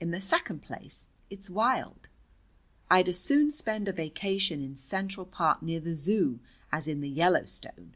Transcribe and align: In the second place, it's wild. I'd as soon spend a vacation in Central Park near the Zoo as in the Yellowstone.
In 0.00 0.10
the 0.10 0.20
second 0.20 0.60
place, 0.62 1.08
it's 1.30 1.48
wild. 1.48 2.08
I'd 2.90 3.08
as 3.08 3.18
soon 3.18 3.50
spend 3.50 3.88
a 3.88 3.92
vacation 3.94 4.62
in 4.62 4.76
Central 4.76 5.24
Park 5.24 5.62
near 5.62 5.80
the 5.80 5.94
Zoo 5.94 6.40
as 6.70 6.86
in 6.86 7.00
the 7.00 7.08
Yellowstone. 7.08 7.94